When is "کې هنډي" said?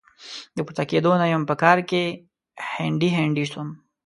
1.89-3.09